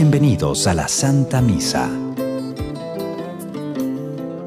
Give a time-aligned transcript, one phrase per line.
[0.00, 1.90] Bienvenidos a la Santa Misa.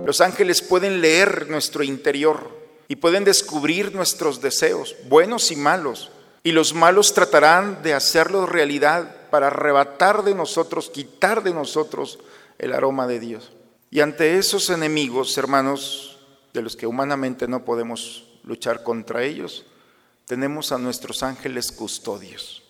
[0.05, 6.09] Los ángeles pueden leer nuestro interior y pueden descubrir nuestros deseos, buenos y malos,
[6.41, 12.19] y los malos tratarán de hacerlos realidad para arrebatar de nosotros, quitar de nosotros
[12.57, 13.51] el aroma de Dios.
[13.89, 16.17] Y ante esos enemigos, hermanos,
[16.53, 19.65] de los que humanamente no podemos luchar contra ellos,
[20.25, 22.60] tenemos a nuestros ángeles custodios.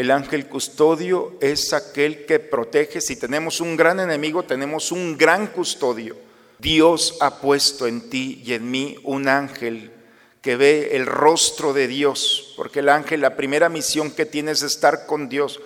[0.00, 3.02] El ángel custodio es aquel que protege.
[3.02, 6.16] Si tenemos un gran enemigo, tenemos un gran custodio.
[6.58, 9.92] Dios ha puesto en ti y en mí un ángel
[10.40, 14.62] que ve el rostro de Dios, porque el ángel, la primera misión que tiene es
[14.62, 15.60] estar con Dios.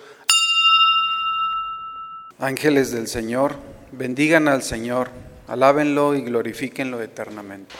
[2.37, 3.55] Ángeles del Señor,
[3.93, 5.11] bendigan al Señor,
[5.47, 7.73] alábenlo y glorifíquenlo eternamente.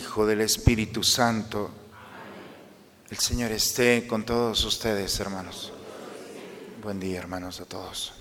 [0.00, 1.70] Hijo, del Espíritu Santo.
[3.10, 5.74] El Señor esté con todos ustedes, hermanos.
[6.82, 8.14] Buen día, hermanos, a todos.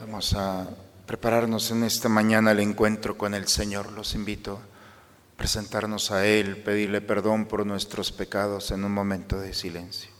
[0.00, 0.68] Vamos a
[1.04, 3.90] prepararnos en esta mañana al encuentro con el Señor.
[3.90, 9.52] Los invito a presentarnos a Él, pedirle perdón por nuestros pecados en un momento de
[9.52, 10.10] silencio.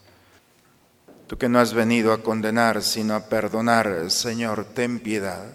[1.28, 5.54] Tú que no has venido a condenar, sino a perdonar, Señor, ten piedad.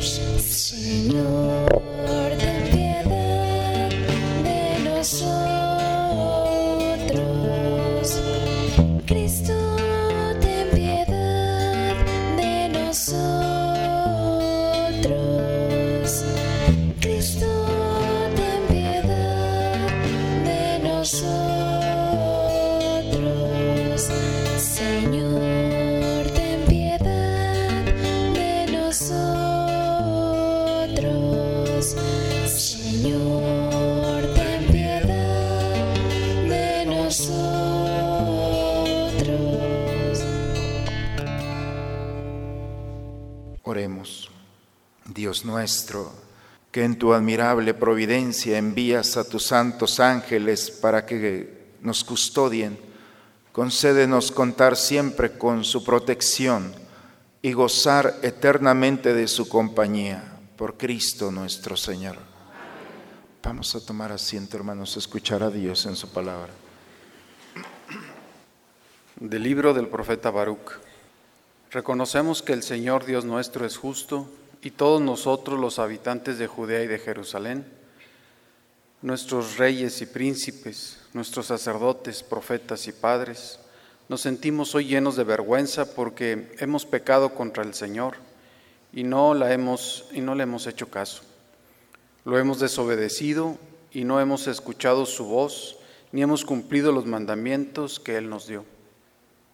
[0.00, 0.42] Nosotros.
[0.42, 1.29] Señor,
[45.60, 46.10] nuestro,
[46.72, 52.78] que en tu admirable providencia envías a tus santos ángeles para que nos custodien,
[53.52, 56.72] concédenos contar siempre con su protección
[57.42, 60.38] y gozar eternamente de su compañía.
[60.56, 62.16] Por Cristo nuestro Señor.
[63.42, 66.52] Vamos a tomar asiento, hermanos, a escuchar a Dios en su palabra.
[69.16, 70.72] Del libro del profeta Baruch.
[71.70, 74.26] Reconocemos que el Señor Dios nuestro es justo
[74.62, 77.64] y todos nosotros los habitantes de Judea y de Jerusalén,
[79.02, 83.58] nuestros reyes y príncipes, nuestros sacerdotes, profetas y padres,
[84.08, 88.16] nos sentimos hoy llenos de vergüenza porque hemos pecado contra el Señor
[88.92, 91.22] y no la hemos y no le hemos hecho caso.
[92.24, 93.56] Lo hemos desobedecido
[93.92, 95.76] y no hemos escuchado su voz
[96.12, 98.64] ni hemos cumplido los mandamientos que él nos dio.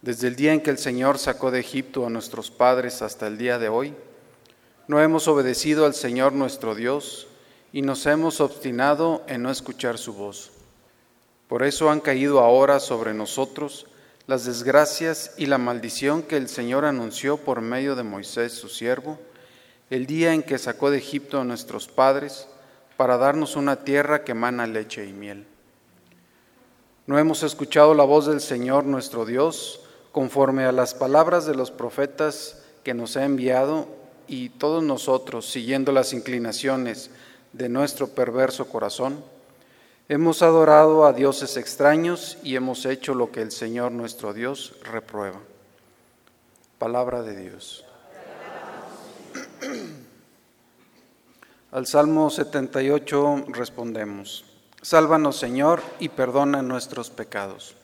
[0.03, 3.39] Desde el día en que el Señor sacó de Egipto a nuestros padres hasta el
[3.39, 3.95] día de hoy,
[4.89, 7.27] no hemos obedecido al Señor nuestro Dios
[7.73, 10.53] y nos hemos obstinado en no escuchar su voz.
[11.49, 13.87] Por eso han caído ahora sobre nosotros
[14.27, 19.19] las desgracias y la maldición que el Señor anunció por medio de Moisés, su siervo,
[19.91, 22.49] el día en que sacó de Egipto a nuestros padres
[22.97, 25.47] para darnos una tierra que emana leche y miel.
[27.07, 29.81] No hemos escuchado la voz del Señor nuestro Dios
[30.11, 33.87] conforme a las palabras de los profetas que nos ha enviado
[34.29, 37.11] y todos nosotros, siguiendo las inclinaciones
[37.53, 39.23] de nuestro perverso corazón,
[40.09, 45.41] hemos adorado a dioses extraños y hemos hecho lo que el Señor nuestro Dios reprueba.
[46.79, 47.85] Palabra de Dios.
[51.73, 54.45] Al Salmo 78 respondemos,
[54.83, 57.75] Sálvanos Señor y perdona nuestros pecados.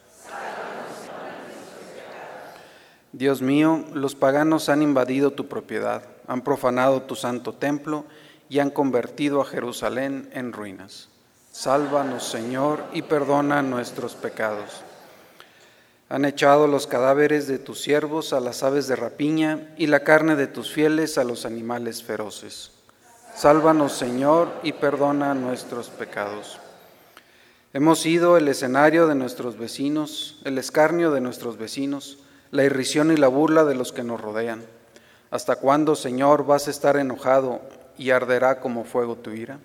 [3.12, 8.04] Dios mío, los paganos han invadido tu propiedad, han profanado tu santo templo
[8.48, 11.08] y han convertido a Jerusalén en ruinas.
[11.52, 14.82] Sálvanos, Señor, y perdona nuestros pecados.
[16.08, 20.36] Han echado los cadáveres de tus siervos a las aves de rapiña y la carne
[20.36, 22.72] de tus fieles a los animales feroces.
[23.34, 26.58] Sálvanos, Señor, y perdona nuestros pecados.
[27.72, 32.18] Hemos sido el escenario de nuestros vecinos, el escarnio de nuestros vecinos,
[32.50, 34.62] la irrisión y la burla de los que nos rodean.
[35.32, 37.62] ¿Hasta cuándo, Señor, vas a estar enojado
[37.96, 39.58] y arderá como fuego tu ira?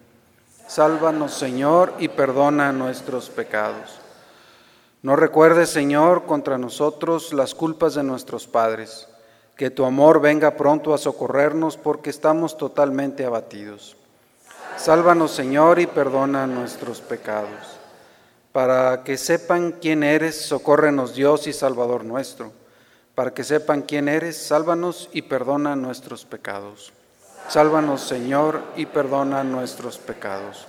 [0.66, 4.00] Sálvanos, Señor, y perdona nuestros pecados.
[5.02, 9.10] No recuerdes, Señor, contra nosotros las culpas de nuestros padres.
[9.58, 13.98] Que tu amor venga pronto a socorrernos porque estamos totalmente abatidos.
[14.78, 17.78] Sálvanos, Señor, y perdona nuestros pecados.
[18.54, 22.54] Para que sepan quién eres, socórrenos Dios y Salvador nuestro.
[23.18, 26.94] Para que sepan quién eres, sálvanos y perdona nuestros pecados.
[27.50, 30.68] Sálvanos, Señor, y perdona nuestros pecados.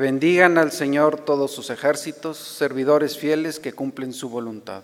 [0.00, 4.82] Bendigan al Señor todos sus ejércitos, servidores fieles que cumplen su voluntad.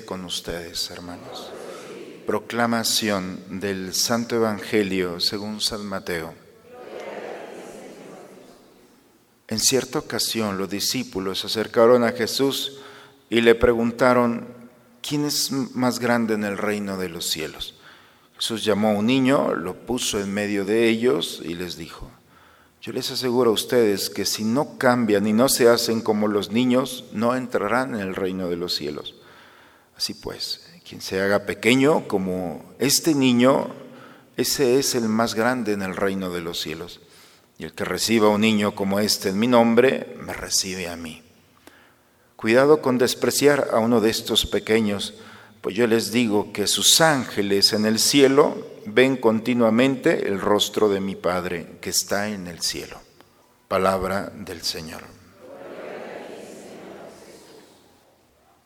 [0.00, 1.50] Con ustedes, hermanos.
[2.26, 6.32] Proclamación del Santo Evangelio según San Mateo.
[9.48, 12.78] En cierta ocasión los discípulos se acercaron a Jesús
[13.28, 14.46] y le preguntaron,
[15.06, 17.74] ¿quién es más grande en el reino de los cielos?
[18.36, 22.10] Jesús llamó a un niño, lo puso en medio de ellos y les dijo,
[22.80, 26.50] yo les aseguro a ustedes que si no cambian y no se hacen como los
[26.50, 29.16] niños, no entrarán en el reino de los cielos.
[29.96, 33.68] Así pues, quien se haga pequeño como este niño,
[34.36, 37.00] ese es el más grande en el reino de los cielos.
[37.58, 41.22] Y el que reciba un niño como este en mi nombre, me recibe a mí.
[42.36, 45.14] Cuidado con despreciar a uno de estos pequeños,
[45.60, 51.00] pues yo les digo que sus ángeles en el cielo ven continuamente el rostro de
[51.00, 53.00] mi Padre que está en el cielo.
[53.68, 55.21] Palabra del Señor.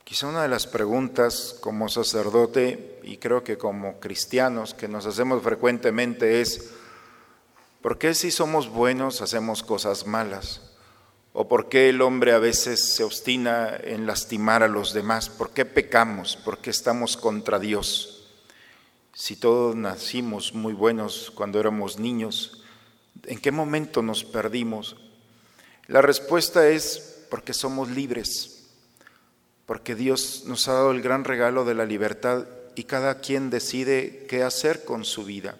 [0.06, 5.42] Quizá una de las preguntas como sacerdote y creo que como cristianos que nos hacemos
[5.42, 6.70] frecuentemente es,
[7.82, 10.60] ¿por qué si somos buenos hacemos cosas malas?
[11.32, 15.28] ¿O por qué el hombre a veces se obstina en lastimar a los demás?
[15.28, 16.36] ¿Por qué pecamos?
[16.36, 18.28] ¿Por qué estamos contra Dios?
[19.12, 22.62] Si todos nacimos muy buenos cuando éramos niños,
[23.24, 24.94] ¿en qué momento nos perdimos?
[25.88, 28.55] La respuesta es porque somos libres
[29.66, 32.46] porque Dios nos ha dado el gran regalo de la libertad
[32.76, 35.56] y cada quien decide qué hacer con su vida.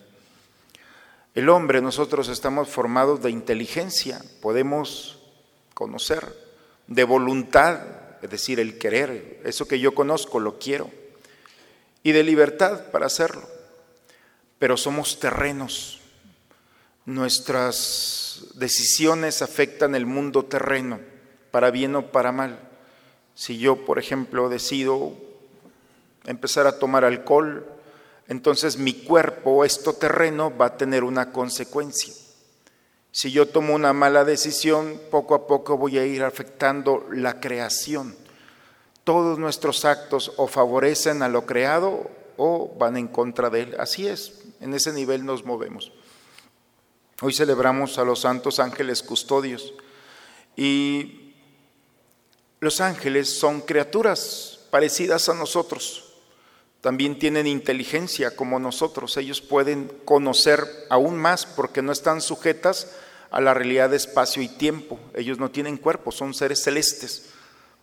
[1.34, 5.18] El hombre, nosotros estamos formados de inteligencia, podemos
[5.74, 6.34] conocer,
[6.86, 7.80] de voluntad,
[8.22, 10.90] es decir, el querer, eso que yo conozco lo quiero,
[12.02, 13.46] y de libertad para hacerlo.
[14.58, 16.00] Pero somos terrenos,
[17.04, 21.00] nuestras decisiones afectan el mundo terreno,
[21.50, 22.65] para bien o para mal.
[23.36, 25.12] Si yo, por ejemplo, decido
[26.24, 27.66] empezar a tomar alcohol,
[28.28, 32.14] entonces mi cuerpo, esto terreno, va a tener una consecuencia.
[33.12, 38.16] Si yo tomo una mala decisión, poco a poco voy a ir afectando la creación.
[39.04, 43.76] Todos nuestros actos o favorecen a lo creado o van en contra de él.
[43.78, 45.92] Así es, en ese nivel nos movemos.
[47.20, 49.74] Hoy celebramos a los santos ángeles custodios
[50.56, 51.25] y
[52.60, 56.04] los ángeles son criaturas parecidas a nosotros.
[56.80, 59.16] También tienen inteligencia como nosotros.
[59.16, 62.92] Ellos pueden conocer aún más porque no están sujetas
[63.30, 64.98] a la realidad de espacio y tiempo.
[65.14, 67.30] Ellos no tienen cuerpo, son seres celestes,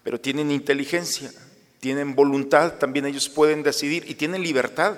[0.03, 1.31] pero tienen inteligencia,
[1.79, 4.95] tienen voluntad, también ellos pueden decidir y tienen libertad.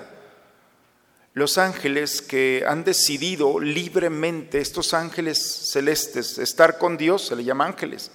[1.34, 5.38] Los ángeles que han decidido libremente, estos ángeles
[5.70, 8.10] celestes, estar con Dios, se le llama ángeles.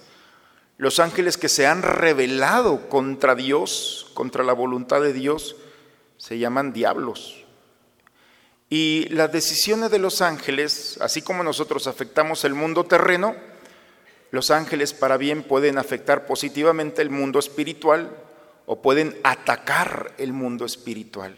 [0.82, 5.54] Los ángeles que se han rebelado contra Dios, contra la voluntad de Dios,
[6.16, 7.44] se llaman diablos.
[8.68, 13.36] Y las decisiones de los ángeles, así como nosotros afectamos el mundo terreno,
[14.32, 18.16] los ángeles para bien pueden afectar positivamente el mundo espiritual
[18.66, 21.36] o pueden atacar el mundo espiritual.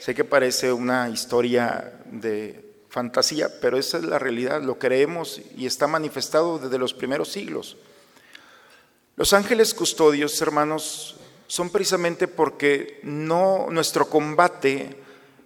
[0.00, 5.64] Sé que parece una historia de fantasía, pero esa es la realidad, lo creemos y
[5.64, 7.78] está manifestado desde los primeros siglos.
[9.16, 11.16] Los ángeles custodios, hermanos,
[11.46, 14.96] son precisamente porque no nuestro combate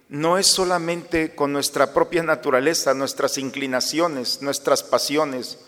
[0.09, 5.65] no es solamente con nuestra propia naturaleza, nuestras inclinaciones, nuestras pasiones.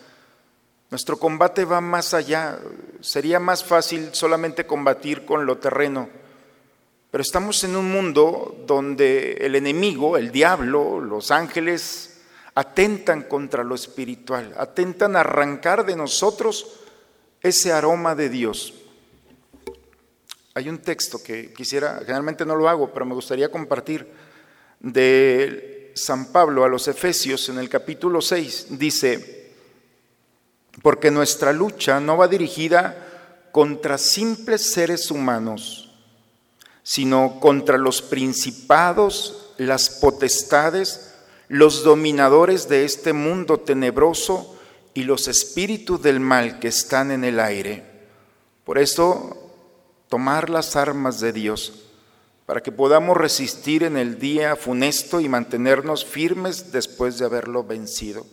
[0.90, 2.58] Nuestro combate va más allá.
[3.02, 6.08] Sería más fácil solamente combatir con lo terreno.
[7.12, 12.22] Pero estamos en un mundo donde el enemigo, el diablo, los ángeles,
[12.56, 16.80] atentan contra lo espiritual, atentan a arrancar de nosotros
[17.42, 18.74] ese aroma de Dios.
[20.54, 24.08] Hay un texto que quisiera, generalmente no lo hago, pero me gustaría compartir
[24.80, 29.52] de San Pablo a los Efesios en el capítulo 6 dice,
[30.82, 35.92] porque nuestra lucha no va dirigida contra simples seres humanos,
[36.84, 41.16] sino contra los principados, las potestades,
[41.48, 44.59] los dominadores de este mundo tenebroso
[45.00, 47.86] y los espíritus del mal que están en el aire.
[48.66, 49.50] Por eso,
[50.10, 51.86] tomar las armas de Dios
[52.46, 58.24] para que podamos resistir en el día funesto y mantenernos firmes después de haberlo vencido.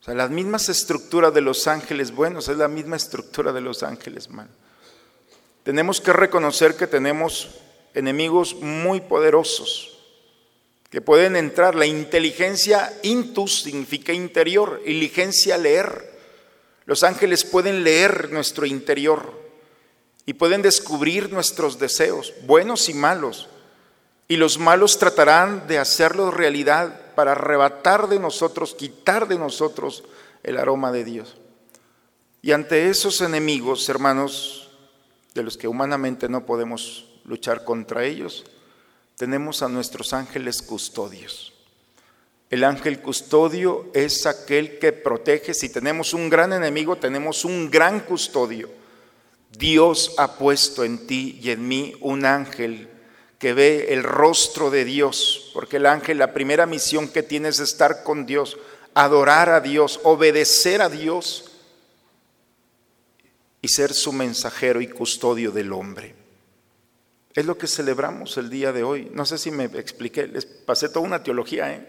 [0.00, 3.82] O sea, las mismas estructuras de los ángeles buenos es la misma estructura de los
[3.82, 4.54] ángeles malos.
[5.64, 7.58] Tenemos que reconocer que tenemos
[7.92, 9.99] enemigos muy poderosos
[10.90, 11.74] que pueden entrar.
[11.74, 16.10] La inteligencia intus significa interior, inteligencia leer.
[16.84, 19.40] Los ángeles pueden leer nuestro interior
[20.26, 23.48] y pueden descubrir nuestros deseos, buenos y malos.
[24.28, 30.04] Y los malos tratarán de hacerlo realidad para arrebatar de nosotros, quitar de nosotros
[30.42, 31.36] el aroma de Dios.
[32.42, 34.70] Y ante esos enemigos, hermanos,
[35.34, 38.44] de los que humanamente no podemos luchar contra ellos,
[39.20, 41.52] tenemos a nuestros ángeles custodios.
[42.48, 45.52] El ángel custodio es aquel que protege.
[45.52, 48.70] Si tenemos un gran enemigo, tenemos un gran custodio.
[49.52, 52.88] Dios ha puesto en ti y en mí un ángel
[53.38, 57.60] que ve el rostro de Dios, porque el ángel, la primera misión que tiene es
[57.60, 58.56] estar con Dios,
[58.94, 61.50] adorar a Dios, obedecer a Dios
[63.60, 66.19] y ser su mensajero y custodio del hombre.
[67.34, 69.10] Es lo que celebramos el día de hoy.
[69.12, 71.86] No sé si me expliqué, les pasé toda una teología, ¿eh?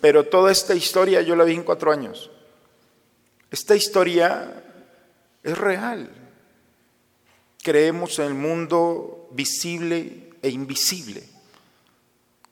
[0.00, 2.30] pero toda esta historia yo la vi en cuatro años.
[3.50, 4.64] Esta historia
[5.42, 6.10] es real.
[7.62, 11.22] Creemos en el mundo visible e invisible.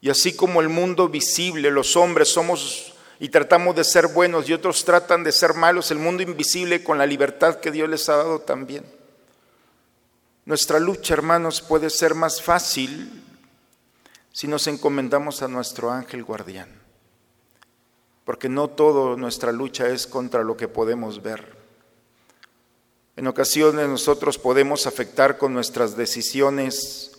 [0.01, 4.53] Y así como el mundo visible, los hombres somos y tratamos de ser buenos y
[4.53, 8.17] otros tratan de ser malos, el mundo invisible con la libertad que Dios les ha
[8.17, 8.85] dado también.
[10.45, 13.23] Nuestra lucha, hermanos, puede ser más fácil
[14.33, 16.69] si nos encomendamos a nuestro ángel guardián.
[18.25, 21.57] Porque no todo nuestra lucha es contra lo que podemos ver.
[23.15, 27.13] En ocasiones nosotros podemos afectar con nuestras decisiones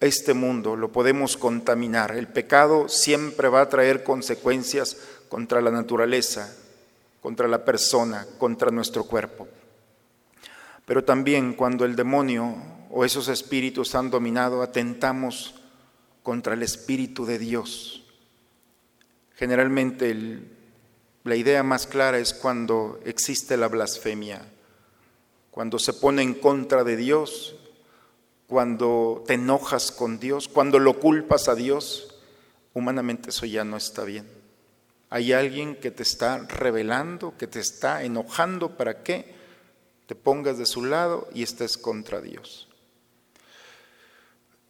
[0.00, 2.16] este mundo, lo podemos contaminar.
[2.16, 4.96] El pecado siempre va a traer consecuencias
[5.28, 6.54] contra la naturaleza,
[7.20, 9.46] contra la persona, contra nuestro cuerpo.
[10.84, 12.56] Pero también cuando el demonio
[12.90, 15.54] o esos espíritus han dominado, atentamos
[16.22, 18.04] contra el Espíritu de Dios.
[19.34, 20.14] Generalmente
[21.24, 24.42] la idea más clara es cuando existe la blasfemia
[25.52, 27.54] cuando se pone en contra de Dios,
[28.46, 32.16] cuando te enojas con Dios, cuando lo culpas a Dios,
[32.72, 34.26] humanamente eso ya no está bien.
[35.10, 39.41] Hay alguien que te está revelando, que te está enojando para que
[40.06, 42.68] te pongas de su lado y estés contra Dios.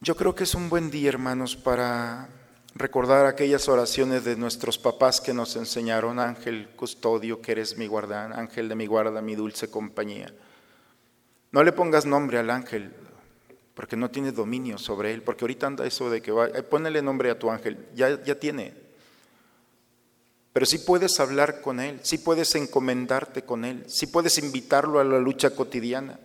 [0.01, 2.29] Yo creo que es un buen día, hermanos, para
[2.75, 8.33] recordar aquellas oraciones de nuestros papás que nos enseñaron, ángel custodio, que eres mi guardián,
[8.33, 10.33] ángel de mi guarda, mi dulce compañía.
[11.51, 12.91] No le pongas nombre al ángel,
[13.75, 17.29] porque no tiene dominio sobre él, porque ahorita anda eso de que va, ponele nombre
[17.29, 18.82] a tu ángel, ya, ya tiene.
[20.53, 25.03] Pero sí puedes hablar con él, sí puedes encomendarte con él, sí puedes invitarlo a
[25.03, 26.19] la lucha cotidiana.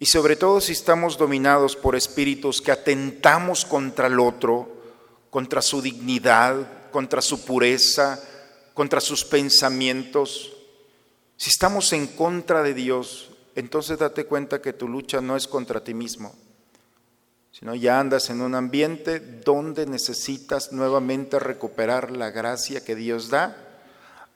[0.00, 4.68] Y sobre todo si estamos dominados por espíritus que atentamos contra el otro,
[5.30, 8.20] contra su dignidad, contra su pureza,
[8.74, 10.52] contra sus pensamientos.
[11.36, 15.82] Si estamos en contra de Dios, entonces date cuenta que tu lucha no es contra
[15.82, 16.34] ti mismo,
[17.58, 23.56] sino ya andas en un ambiente donde necesitas nuevamente recuperar la gracia que Dios da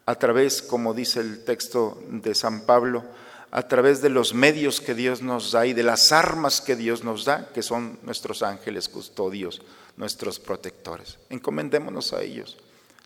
[0.07, 3.05] a través, como dice el texto de San Pablo,
[3.53, 7.05] a través de los medios que Dios nos da y de las armas que Dios
[7.05, 9.63] nos da, que son nuestros ángeles custodios,
[9.97, 11.19] nuestros protectores.
[11.31, 12.57] Encomendémonos a ellos.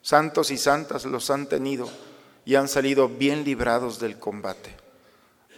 [0.00, 1.90] Santos y santas los han tenido
[2.46, 4.75] y han salido bien librados del combate.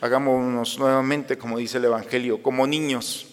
[0.00, 3.27] Hagámonos nuevamente, como dice el Evangelio, como niños,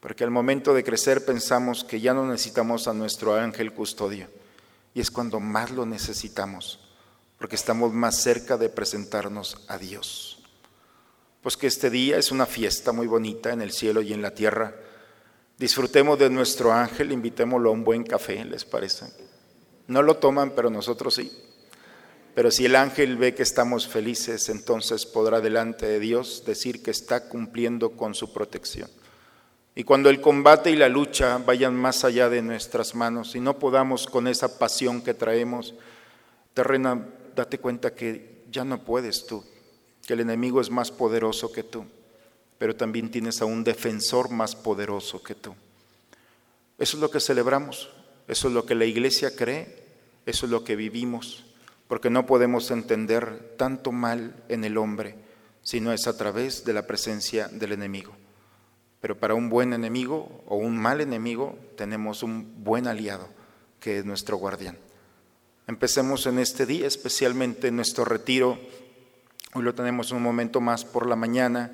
[0.00, 4.28] porque al momento de crecer pensamos que ya no necesitamos a nuestro ángel custodio,
[4.94, 6.80] y es cuando más lo necesitamos,
[7.38, 10.42] porque estamos más cerca de presentarnos a Dios.
[11.42, 14.34] Pues que este día es una fiesta muy bonita en el cielo y en la
[14.34, 14.74] tierra.
[15.58, 19.06] Disfrutemos de nuestro ángel, invitémoslo a un buen café, ¿les parece?
[19.86, 21.32] No lo toman, pero nosotros sí.
[22.34, 26.90] Pero si el ángel ve que estamos felices, entonces podrá delante de Dios decir que
[26.90, 28.90] está cumpliendo con su protección.
[29.74, 33.58] Y cuando el combate y la lucha vayan más allá de nuestras manos y no
[33.58, 35.74] podamos con esa pasión que traemos,
[36.54, 37.06] terrena,
[37.36, 39.44] date cuenta que ya no puedes tú,
[40.06, 41.84] que el enemigo es más poderoso que tú,
[42.58, 45.54] pero también tienes a un defensor más poderoso que tú.
[46.78, 47.90] Eso es lo que celebramos,
[48.26, 49.84] eso es lo que la iglesia cree,
[50.26, 51.44] eso es lo que vivimos,
[51.86, 55.14] porque no podemos entender tanto mal en el hombre
[55.62, 58.12] si no es a través de la presencia del enemigo.
[59.00, 63.28] Pero para un buen enemigo o un mal enemigo tenemos un buen aliado,
[63.80, 64.78] que es nuestro guardián.
[65.66, 68.58] Empecemos en este día, especialmente en nuestro retiro
[69.52, 71.72] Hoy lo tenemos un momento más por la mañana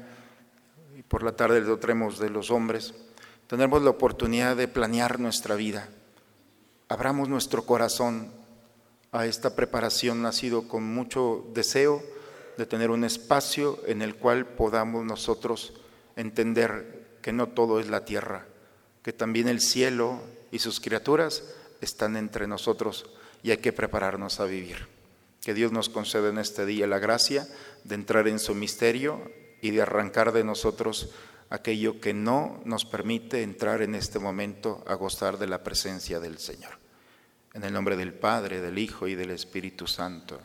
[0.97, 2.95] y por la tarde lo tenemos de los hombres.
[3.49, 5.91] Tenemos la oportunidad de planear nuestra vida.
[6.89, 8.33] Abramos nuestro corazón
[9.13, 12.03] a esta preparación nacido con mucho deseo
[12.57, 15.75] de tener un espacio en el cual podamos nosotros
[16.17, 16.96] entender
[17.27, 18.47] que no todo es la tierra,
[19.03, 21.43] que también el cielo y sus criaturas
[21.81, 23.11] están entre nosotros
[23.43, 24.87] y hay que prepararnos a vivir.
[25.43, 27.45] Que Dios nos conceda en este día la gracia
[27.83, 29.29] de entrar en su misterio
[29.61, 31.11] y de arrancar de nosotros
[31.51, 36.39] aquello que no nos permite entrar en este momento a gozar de la presencia del
[36.39, 36.79] Señor.
[37.55, 40.39] En el nombre del Padre, del Hijo y del Espíritu Santo.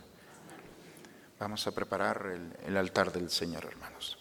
[1.40, 4.21] Vamos a preparar el, el altar del Señor, hermanos.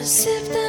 [0.00, 0.61] Sift the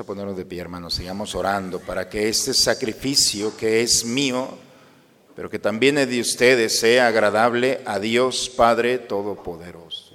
[0.00, 4.48] A ponernos de pie, hermanos, sigamos orando para que este sacrificio que es mío,
[5.34, 10.14] pero que también es de ustedes, sea agradable a Dios Padre Todopoderoso.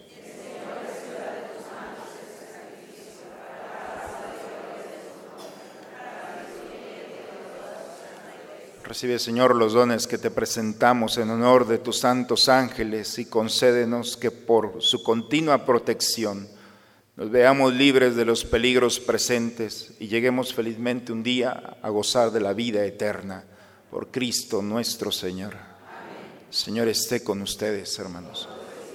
[8.85, 14.15] Recibe, Señor, los dones que te presentamos en honor de tus santos ángeles y concédenos
[14.15, 16.47] que por su continua protección
[17.15, 22.41] nos veamos libres de los peligros presentes y lleguemos felizmente un día a gozar de
[22.41, 23.43] la vida eterna
[23.91, 25.53] por Cristo nuestro Señor.
[26.49, 28.49] Señor esté con ustedes, hermanos.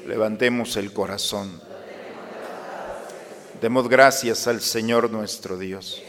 [0.06, 1.60] Levantemos el corazón.
[3.60, 6.02] Demos gracias al Señor nuestro Dios.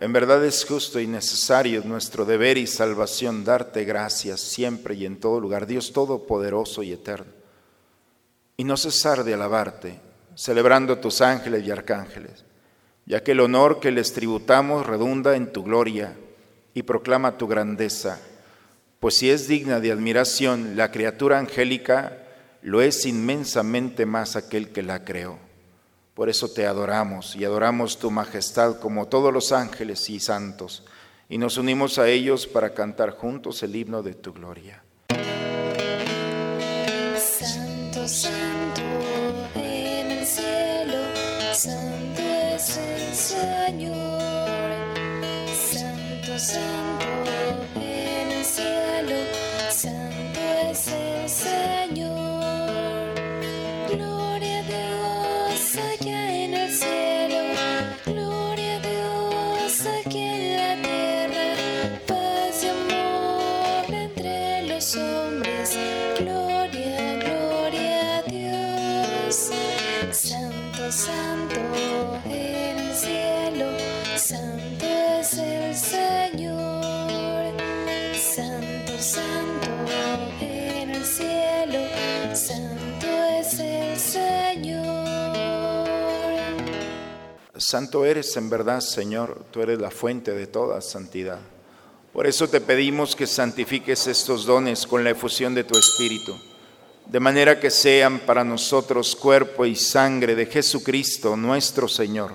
[0.00, 5.20] En verdad es justo y necesario nuestro deber y salvación darte gracias siempre y en
[5.20, 7.32] todo lugar, Dios Todopoderoso y Eterno,
[8.58, 10.00] y no cesar de alabarte,
[10.34, 12.44] celebrando tus ángeles y arcángeles,
[13.06, 16.16] ya que el honor que les tributamos redunda en tu gloria
[16.72, 18.20] y proclama tu grandeza,
[19.00, 22.18] pues si es digna de admiración la criatura angélica,
[22.62, 25.38] lo es inmensamente más aquel que la creó.
[26.14, 30.84] Por eso te adoramos y adoramos tu majestad como todos los ángeles y santos,
[31.28, 34.82] y nos unimos a ellos para cantar juntos el himno de tu gloria.
[87.74, 91.40] Santo eres en verdad, Señor, tú eres la fuente de toda santidad.
[92.12, 96.36] Por eso te pedimos que santifiques estos dones con la efusión de tu Espíritu,
[97.04, 102.30] de manera que sean para nosotros cuerpo y sangre de Jesucristo nuestro Señor,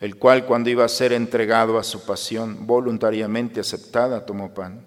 [0.00, 4.84] el cual cuando iba a ser entregado a su pasión voluntariamente aceptada, tomó pan,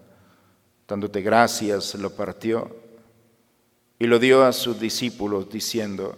[0.86, 2.76] dándote gracias, lo partió
[4.00, 6.18] y lo dio a sus discípulos, diciendo,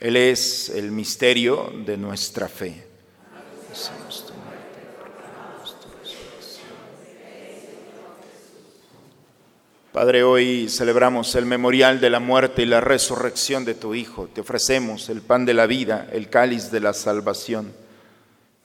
[0.00, 2.86] Él es el misterio de nuestra fe.
[9.92, 14.28] Padre, hoy celebramos el memorial de la muerte y la resurrección de tu Hijo.
[14.32, 17.72] Te ofrecemos el pan de la vida, el cáliz de la salvación.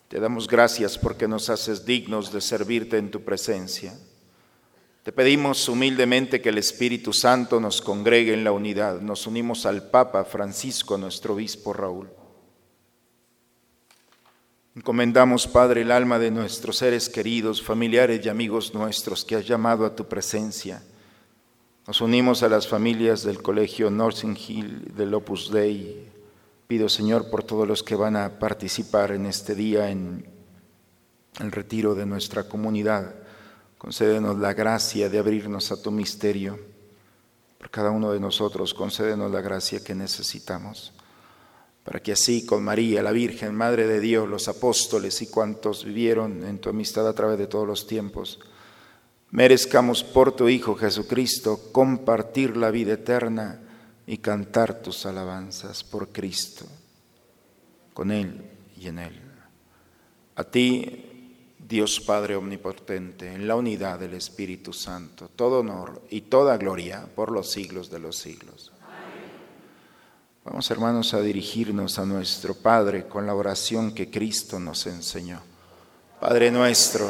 [0.10, 3.98] Te damos gracias porque nos haces dignos de servirte en tu presencia.
[5.04, 9.02] Te pedimos humildemente que el Espíritu Santo nos congregue en la unidad.
[9.02, 12.10] Nos unimos al Papa Francisco, nuestro obispo Raúl.
[14.78, 19.86] Encomendamos, Padre, el alma de nuestros seres queridos, familiares y amigos nuestros que has llamado
[19.86, 20.82] a tu presencia.
[21.86, 26.08] Nos unimos a las familias del Colegio Nursing Hill del Opus Dei.
[26.66, 30.26] Pido, Señor, por todos los que van a participar en este día en
[31.42, 33.23] el retiro de nuestra comunidad.
[33.84, 36.58] Concédenos la gracia de abrirnos a tu misterio.
[37.58, 40.94] Por cada uno de nosotros, concédenos la gracia que necesitamos.
[41.84, 46.46] Para que así con María, la Virgen, Madre de Dios, los apóstoles y cuantos vivieron
[46.46, 48.40] en tu amistad a través de todos los tiempos,
[49.32, 53.60] merezcamos por tu Hijo Jesucristo compartir la vida eterna
[54.08, 56.66] y cantar tus alabanzas por Cristo,
[57.94, 59.22] con Él y en Él.
[60.38, 61.13] A ti,
[61.68, 67.32] Dios Padre Omnipotente, en la unidad del Espíritu Santo, todo honor y toda gloria por
[67.32, 68.72] los siglos de los siglos.
[70.44, 75.42] Vamos hermanos a dirigirnos a nuestro Padre con la oración que Cristo nos enseñó.
[76.20, 77.10] Padre nuestro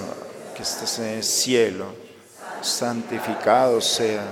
[0.55, 1.87] que estás en el cielo,
[2.61, 4.23] santificado sea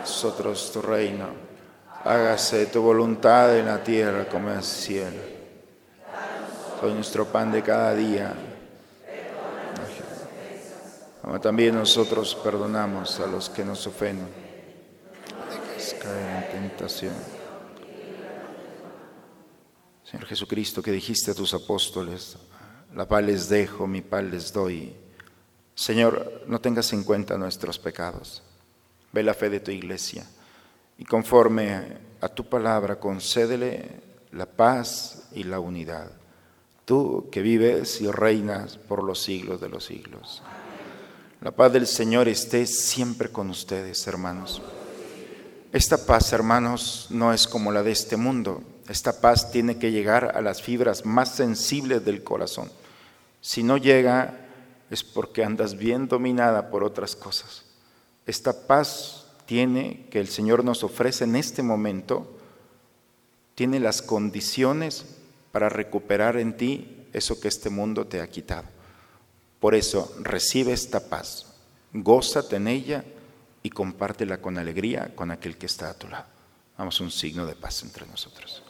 [0.00, 1.28] nosotros tu reino.
[2.04, 5.31] Hágase tu voluntad en la tierra como en el cielo.
[6.82, 8.34] Hoy nuestro pan de cada día.
[11.22, 14.26] Como también nosotros perdonamos a los que nos ofenden.
[16.00, 17.14] Caer en tentación.
[20.02, 22.36] Señor Jesucristo, que dijiste a tus apóstoles,
[22.92, 24.96] la paz les dejo, mi paz les doy.
[25.76, 28.42] Señor, no tengas en cuenta nuestros pecados.
[29.12, 30.26] Ve la fe de tu iglesia
[30.98, 34.00] y conforme a tu palabra concédele
[34.32, 36.21] la paz y la unidad.
[36.84, 40.42] Tú que vives y reinas por los siglos de los siglos.
[41.40, 44.62] La paz del Señor esté siempre con ustedes, hermanos.
[45.72, 48.62] Esta paz, hermanos, no es como la de este mundo.
[48.88, 52.70] Esta paz tiene que llegar a las fibras más sensibles del corazón.
[53.40, 54.38] Si no llega,
[54.90, 57.64] es porque andas bien dominada por otras cosas.
[58.26, 62.38] Esta paz tiene que el Señor nos ofrece en este momento,
[63.54, 65.06] tiene las condiciones
[65.52, 68.64] para recuperar en ti eso que este mundo te ha quitado.
[69.60, 71.46] Por eso recibe esta paz,
[71.92, 73.04] gózate en ella
[73.62, 76.26] y compártela con alegría con aquel que está a tu lado.
[76.76, 78.62] Vamos un signo de paz entre nosotros.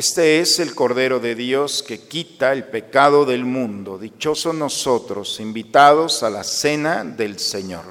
[0.00, 3.98] Este es el Cordero de Dios que quita el pecado del mundo.
[3.98, 7.84] Dichosos nosotros, invitados a la cena del Señor.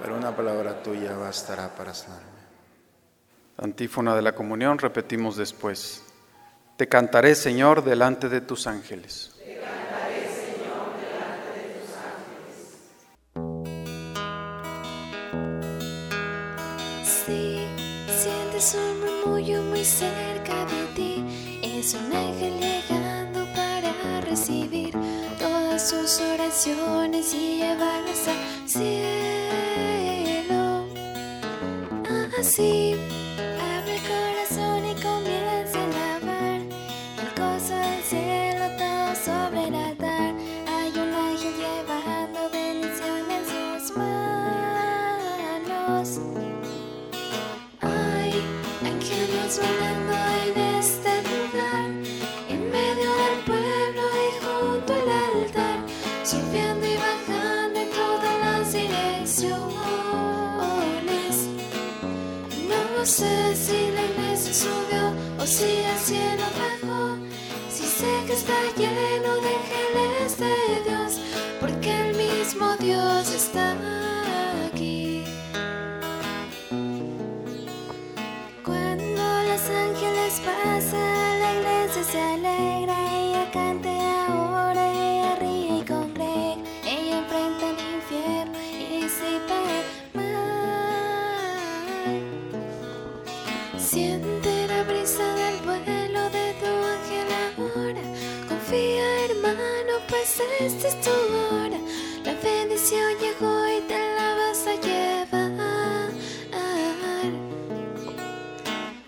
[0.00, 2.24] Pero una palabra tuya bastará para sanarme.
[3.58, 6.02] Antífona de la comunión, repetimos después.
[6.78, 9.37] Te cantaré, Señor, delante de tus ángeles.
[19.88, 21.24] Cerca de ti,
[21.62, 24.94] es un ángel llegando para recibir
[25.38, 28.98] todas sus oraciones y llevarlas al cielo.
[32.38, 32.94] Así,
[63.08, 67.16] sé si la iglesia subió o si al cielo bajó,
[67.70, 71.18] si sé que está lleno de ángeles de Dios,
[71.58, 73.74] porque el mismo Dios está
[100.78, 101.76] Este es tu hora,
[102.24, 106.12] la bendición llegó y te la vas a llevar.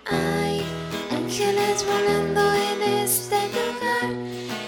[0.05, 0.65] Hay
[1.13, 4.11] ángeles volando en este lugar,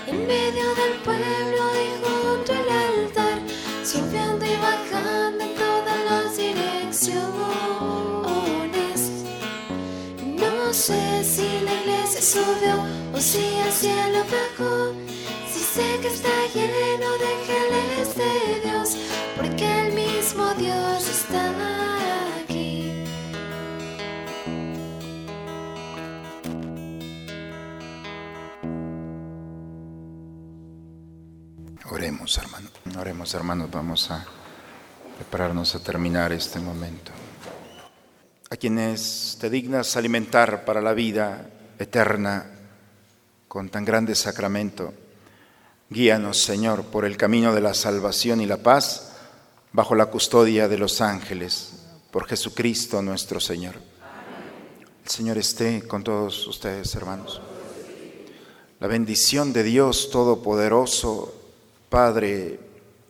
[0.06, 3.38] en medio del pueblo y junto al altar,
[3.84, 7.00] subiendo y bajando en todas las direcciones.
[10.38, 12.74] No sé si la iglesia subió
[13.12, 14.94] o si el cielo bajó
[15.74, 18.96] sé que está lleno de ángeles de Dios,
[19.36, 21.44] porque el mismo Dios está
[22.42, 22.92] aquí.
[31.90, 32.68] Oremos, hermano.
[32.98, 33.70] Oremos, hermanos.
[33.70, 34.26] Vamos a
[35.16, 37.12] prepararnos a terminar este momento.
[38.50, 42.44] A quienes te dignas alimentar para la vida eterna
[43.48, 44.92] con tan grande sacramento,
[45.92, 49.12] guíanos, Señor, por el camino de la salvación y la paz,
[49.72, 53.74] bajo la custodia de los ángeles, por Jesucristo nuestro Señor.
[55.04, 57.40] El Señor esté con todos ustedes, hermanos.
[58.80, 61.34] La bendición de Dios Todopoderoso,
[61.88, 62.58] Padre,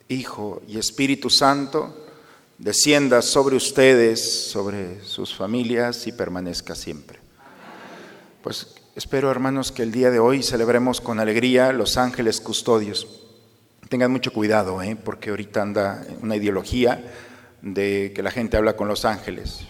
[0.09, 2.05] Hijo y Espíritu Santo,
[2.57, 7.19] descienda sobre ustedes, sobre sus familias y permanezca siempre.
[8.41, 13.25] Pues espero, hermanos, que el día de hoy celebremos con alegría los ángeles custodios.
[13.89, 14.95] Tengan mucho cuidado, ¿eh?
[14.95, 17.03] porque ahorita anda una ideología
[17.61, 19.67] de que la gente habla con los ángeles.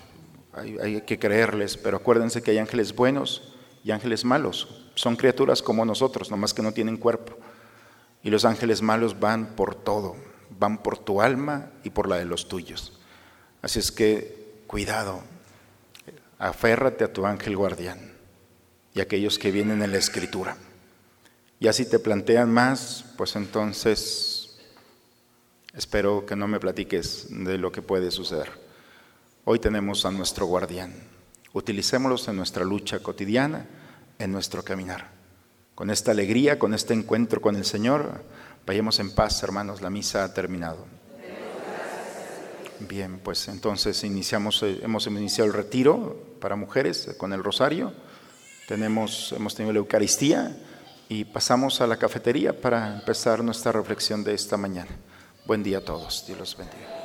[0.53, 4.91] Hay, hay que creerles, pero acuérdense que hay ángeles buenos y ángeles malos.
[4.95, 7.37] Son criaturas como nosotros, nomás que no tienen cuerpo.
[8.23, 10.15] Y los ángeles malos van por todo,
[10.59, 12.99] van por tu alma y por la de los tuyos.
[13.61, 15.21] Así es que cuidado,
[16.39, 18.12] aférrate a tu ángel guardián
[18.93, 20.57] y aquellos que vienen en la escritura.
[21.59, 24.57] Ya si te plantean más, pues entonces
[25.73, 28.51] espero que no me platiques de lo que puede suceder.
[29.45, 30.93] Hoy tenemos a nuestro guardián.
[31.53, 33.67] Utilicémoslos en nuestra lucha cotidiana,
[34.19, 35.11] en nuestro caminar.
[35.75, 38.23] Con esta alegría, con este encuentro con el Señor,
[38.65, 39.81] vayamos en paz, hermanos.
[39.81, 40.85] La misa ha terminado.
[42.79, 47.93] Bien, pues entonces iniciamos, eh, hemos iniciado el retiro para mujeres con el rosario.
[48.67, 50.55] Tenemos, hemos tenido la Eucaristía
[51.09, 54.91] y pasamos a la cafetería para empezar nuestra reflexión de esta mañana.
[55.45, 56.25] Buen día a todos.
[56.25, 57.02] Dios los bendiga.